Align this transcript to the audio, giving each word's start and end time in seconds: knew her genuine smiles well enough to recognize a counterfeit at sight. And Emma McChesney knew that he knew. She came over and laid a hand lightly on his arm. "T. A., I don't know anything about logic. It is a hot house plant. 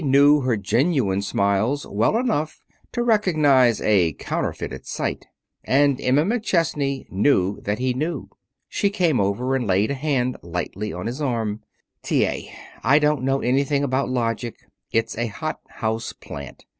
knew 0.03 0.39
her 0.41 0.57
genuine 0.57 1.21
smiles 1.21 1.85
well 1.85 2.17
enough 2.17 2.59
to 2.91 3.03
recognize 3.03 3.79
a 3.81 4.13
counterfeit 4.13 4.73
at 4.73 4.83
sight. 4.85 5.27
And 5.63 6.01
Emma 6.01 6.23
McChesney 6.23 7.05
knew 7.11 7.61
that 7.61 7.77
he 7.77 7.93
knew. 7.93 8.29
She 8.67 8.89
came 8.89 9.19
over 9.19 9.55
and 9.55 9.67
laid 9.67 9.91
a 9.91 9.93
hand 9.93 10.37
lightly 10.41 10.91
on 10.91 11.05
his 11.05 11.21
arm. 11.21 11.61
"T. 12.01 12.25
A., 12.25 12.51
I 12.83 12.97
don't 12.97 13.21
know 13.21 13.41
anything 13.41 13.83
about 13.83 14.09
logic. 14.09 14.55
It 14.91 15.05
is 15.05 15.17
a 15.19 15.27
hot 15.27 15.59
house 15.69 16.13
plant. 16.13 16.65